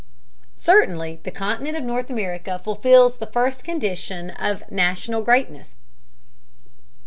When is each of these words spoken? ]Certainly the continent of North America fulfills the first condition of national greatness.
]Certainly 0.57 1.19
the 1.21 1.29
continent 1.29 1.77
of 1.77 1.83
North 1.83 2.09
America 2.09 2.57
fulfills 2.63 3.17
the 3.17 3.27
first 3.27 3.63
condition 3.63 4.31
of 4.31 4.63
national 4.71 5.21
greatness. 5.21 5.75